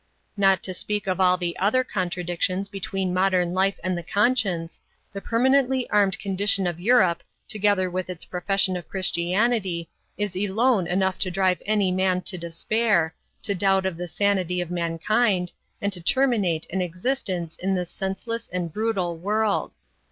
[0.35, 4.81] Not to speak of all the other contradictions between modern life and the conscience,
[5.13, 11.19] the permanently armed condition of Europe together with its profession of Christianity is alone enough
[11.19, 16.01] to drive any man to despair, to doubt of the sanity of mankind, and to
[16.01, 19.75] terminate an existence in this senseless and brutal world.